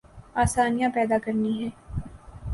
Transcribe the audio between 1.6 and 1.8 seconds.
ہیں۔